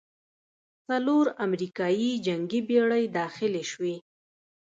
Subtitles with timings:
[0.87, 3.95] څلور امریکايي جنګي بېړۍ داخلې شوې.